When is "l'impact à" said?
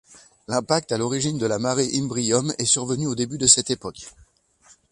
0.47-0.97